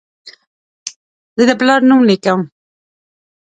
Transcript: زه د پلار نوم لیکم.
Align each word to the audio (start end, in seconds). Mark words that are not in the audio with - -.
زه 1.37 1.43
د 1.49 1.51
پلار 1.59 1.81
نوم 1.89 2.01
لیکم. 2.09 2.39